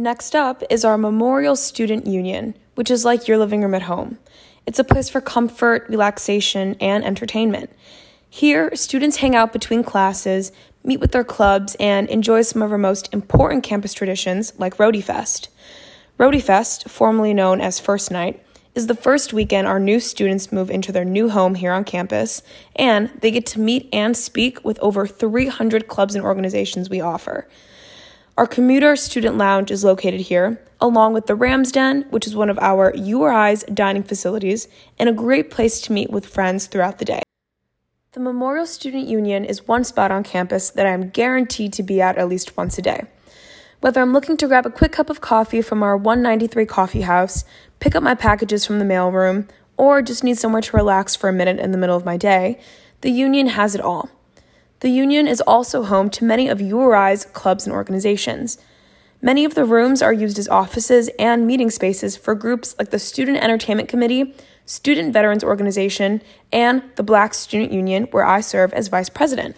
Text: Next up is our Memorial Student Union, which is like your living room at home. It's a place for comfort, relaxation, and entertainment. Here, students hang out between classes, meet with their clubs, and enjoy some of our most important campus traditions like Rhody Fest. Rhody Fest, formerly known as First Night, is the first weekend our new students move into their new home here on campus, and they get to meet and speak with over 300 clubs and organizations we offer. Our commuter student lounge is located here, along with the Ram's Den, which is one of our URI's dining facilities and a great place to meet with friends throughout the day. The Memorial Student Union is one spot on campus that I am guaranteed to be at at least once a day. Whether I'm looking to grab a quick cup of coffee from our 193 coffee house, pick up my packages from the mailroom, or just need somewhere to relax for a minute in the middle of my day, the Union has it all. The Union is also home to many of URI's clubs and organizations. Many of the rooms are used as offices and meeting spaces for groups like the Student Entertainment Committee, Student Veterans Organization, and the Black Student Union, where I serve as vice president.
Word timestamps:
Next 0.00 0.34
up 0.34 0.62
is 0.70 0.82
our 0.82 0.96
Memorial 0.96 1.54
Student 1.54 2.06
Union, 2.06 2.54
which 2.74 2.90
is 2.90 3.04
like 3.04 3.28
your 3.28 3.36
living 3.36 3.60
room 3.60 3.74
at 3.74 3.82
home. 3.82 4.16
It's 4.64 4.78
a 4.78 4.82
place 4.82 5.10
for 5.10 5.20
comfort, 5.20 5.84
relaxation, 5.90 6.74
and 6.80 7.04
entertainment. 7.04 7.68
Here, 8.30 8.74
students 8.74 9.18
hang 9.18 9.36
out 9.36 9.52
between 9.52 9.84
classes, 9.84 10.52
meet 10.82 11.00
with 11.00 11.12
their 11.12 11.22
clubs, 11.22 11.76
and 11.78 12.08
enjoy 12.08 12.40
some 12.40 12.62
of 12.62 12.72
our 12.72 12.78
most 12.78 13.12
important 13.12 13.62
campus 13.62 13.92
traditions 13.92 14.54
like 14.58 14.78
Rhody 14.78 15.02
Fest. 15.02 15.50
Rhody 16.16 16.40
Fest, 16.40 16.88
formerly 16.88 17.34
known 17.34 17.60
as 17.60 17.78
First 17.78 18.10
Night, 18.10 18.42
is 18.74 18.86
the 18.86 18.94
first 18.94 19.34
weekend 19.34 19.66
our 19.66 19.78
new 19.78 20.00
students 20.00 20.50
move 20.50 20.70
into 20.70 20.92
their 20.92 21.04
new 21.04 21.28
home 21.28 21.56
here 21.56 21.72
on 21.72 21.84
campus, 21.84 22.42
and 22.74 23.10
they 23.20 23.30
get 23.30 23.44
to 23.44 23.60
meet 23.60 23.86
and 23.92 24.16
speak 24.16 24.64
with 24.64 24.78
over 24.78 25.06
300 25.06 25.88
clubs 25.88 26.14
and 26.14 26.24
organizations 26.24 26.88
we 26.88 27.02
offer. 27.02 27.46
Our 28.38 28.46
commuter 28.46 28.96
student 28.96 29.36
lounge 29.36 29.70
is 29.70 29.84
located 29.84 30.20
here, 30.20 30.60
along 30.80 31.12
with 31.12 31.26
the 31.26 31.34
Ram's 31.34 31.72
Den, 31.72 32.06
which 32.10 32.26
is 32.26 32.36
one 32.36 32.48
of 32.48 32.58
our 32.60 32.92
URI's 32.94 33.64
dining 33.64 34.02
facilities 34.02 34.68
and 34.98 35.08
a 35.08 35.12
great 35.12 35.50
place 35.50 35.80
to 35.82 35.92
meet 35.92 36.10
with 36.10 36.26
friends 36.26 36.66
throughout 36.66 36.98
the 36.98 37.04
day. 37.04 37.22
The 38.12 38.20
Memorial 38.20 38.66
Student 38.66 39.08
Union 39.08 39.44
is 39.44 39.68
one 39.68 39.84
spot 39.84 40.10
on 40.10 40.24
campus 40.24 40.70
that 40.70 40.86
I 40.86 40.90
am 40.90 41.10
guaranteed 41.10 41.72
to 41.74 41.82
be 41.82 42.00
at 42.00 42.18
at 42.18 42.28
least 42.28 42.56
once 42.56 42.78
a 42.78 42.82
day. 42.82 43.04
Whether 43.80 44.00
I'm 44.00 44.12
looking 44.12 44.36
to 44.38 44.46
grab 44.46 44.66
a 44.66 44.70
quick 44.70 44.92
cup 44.92 45.10
of 45.10 45.20
coffee 45.20 45.62
from 45.62 45.82
our 45.82 45.96
193 45.96 46.66
coffee 46.66 47.02
house, 47.02 47.44
pick 47.78 47.94
up 47.94 48.02
my 48.02 48.14
packages 48.14 48.64
from 48.66 48.78
the 48.78 48.84
mailroom, 48.84 49.48
or 49.76 50.02
just 50.02 50.24
need 50.24 50.38
somewhere 50.38 50.62
to 50.62 50.76
relax 50.76 51.16
for 51.16 51.28
a 51.28 51.32
minute 51.32 51.58
in 51.58 51.72
the 51.72 51.78
middle 51.78 51.96
of 51.96 52.04
my 52.04 52.16
day, 52.16 52.60
the 53.00 53.10
Union 53.10 53.48
has 53.48 53.74
it 53.74 53.80
all. 53.80 54.10
The 54.80 54.88
Union 54.88 55.28
is 55.28 55.42
also 55.42 55.82
home 55.82 56.08
to 56.08 56.24
many 56.24 56.48
of 56.48 56.58
URI's 56.58 57.26
clubs 57.26 57.66
and 57.66 57.74
organizations. 57.74 58.56
Many 59.20 59.44
of 59.44 59.54
the 59.54 59.66
rooms 59.66 60.00
are 60.00 60.12
used 60.12 60.38
as 60.38 60.48
offices 60.48 61.10
and 61.18 61.46
meeting 61.46 61.70
spaces 61.70 62.16
for 62.16 62.34
groups 62.34 62.74
like 62.78 62.88
the 62.88 62.98
Student 62.98 63.44
Entertainment 63.44 63.90
Committee, 63.90 64.34
Student 64.64 65.12
Veterans 65.12 65.44
Organization, 65.44 66.22
and 66.50 66.82
the 66.96 67.02
Black 67.02 67.34
Student 67.34 67.72
Union, 67.72 68.04
where 68.10 68.24
I 68.24 68.40
serve 68.40 68.72
as 68.72 68.88
vice 68.88 69.10
president. 69.10 69.56